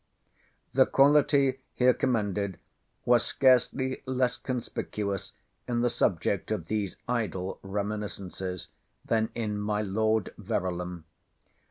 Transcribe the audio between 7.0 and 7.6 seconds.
idle